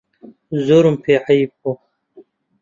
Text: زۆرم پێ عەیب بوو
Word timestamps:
زۆرم 0.65 0.95
پێ 1.03 1.15
عەیب 1.25 1.51
بوو 1.61 1.75